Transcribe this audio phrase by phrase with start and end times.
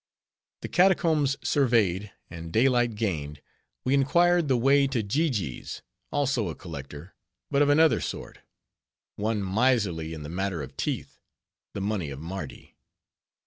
[0.61, 3.39] The catacombs surveyed, and day light gained,
[3.83, 7.13] we inquired the way to Ji Ji's, also a collector,
[7.51, 8.39] but of another sort;
[9.15, 11.19] one miserly in the matter of teeth,
[11.75, 12.73] the money of Mardi.